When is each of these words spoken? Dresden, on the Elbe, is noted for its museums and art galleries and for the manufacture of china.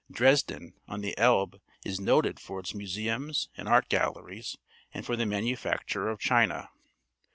Dresden, 0.09 0.73
on 0.87 1.01
the 1.01 1.15
Elbe, 1.15 1.61
is 1.85 1.99
noted 2.01 2.39
for 2.39 2.59
its 2.59 2.73
museums 2.73 3.49
and 3.55 3.67
art 3.69 3.87
galleries 3.87 4.57
and 4.91 5.05
for 5.05 5.15
the 5.15 5.27
manufacture 5.27 6.09
of 6.09 6.19
china. 6.19 6.69